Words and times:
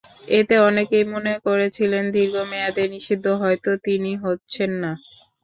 এতে 0.31 0.55
অনেকেই 0.69 1.05
মনে 1.13 1.33
করেছিলেন, 1.45 2.03
দীর্ঘ 2.15 2.35
মেয়াদে 2.51 2.83
নিষিদ্ধ 2.93 3.25
হয়তো 3.41 3.71
তিনি 3.85 4.11
হচ্ছেন 4.23 4.71
না। 4.83 4.91